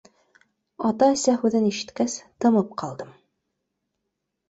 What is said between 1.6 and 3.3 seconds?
ишеткәс, тымып ҡалдым.